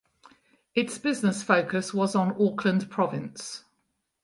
[0.73, 3.65] Its business focus was on Auckland Province.